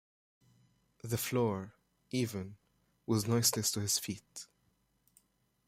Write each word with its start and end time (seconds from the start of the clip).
The 1.03 1.15
floor, 1.15 1.73
even, 2.09 2.55
was 3.05 3.27
noiseless 3.27 3.71
to 3.73 3.81
his 3.81 3.99
feet. 3.99 4.47